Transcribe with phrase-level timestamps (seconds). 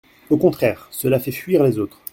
[0.31, 2.01] Au contraire, cela fait fuir les autres.